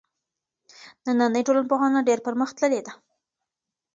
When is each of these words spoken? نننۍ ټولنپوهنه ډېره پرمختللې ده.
نننۍ 1.05 1.41
ټولنپوهنه 1.47 1.99
ډېره 2.07 2.25
پرمختللې 2.27 2.81
ده. 2.85 2.93